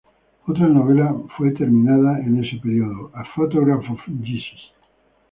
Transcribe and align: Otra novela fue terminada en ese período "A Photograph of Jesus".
Otra 0.47 0.67
novela 0.67 1.13
fue 1.37 1.51
terminada 1.51 2.17
en 2.21 2.43
ese 2.43 2.57
período 2.57 3.11
"A 3.13 3.23
Photograph 3.35 3.83
of 3.91 3.99
Jesus". 4.23 4.73